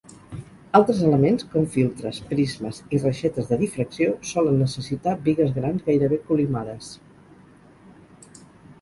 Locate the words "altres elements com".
0.77-1.67